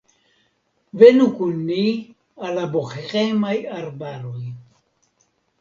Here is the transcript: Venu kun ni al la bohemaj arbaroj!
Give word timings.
Venu 1.01 1.27
kun 1.41 1.53
ni 1.67 1.83
al 2.47 2.57
la 2.61 2.65
bohemaj 2.77 3.55
arbaroj! 3.77 4.43